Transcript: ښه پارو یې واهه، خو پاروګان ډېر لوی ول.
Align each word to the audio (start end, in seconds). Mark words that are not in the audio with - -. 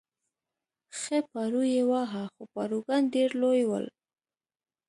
ښه 0.99 1.17
پارو 1.31 1.63
یې 1.73 1.83
واهه، 1.89 2.23
خو 2.33 2.43
پاروګان 2.55 3.03
ډېر 3.15 3.29
لوی 3.41 3.63
ول. 3.69 3.85